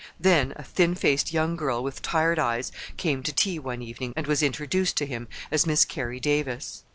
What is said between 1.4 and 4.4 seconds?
girl with tired eyes came to tea one evening and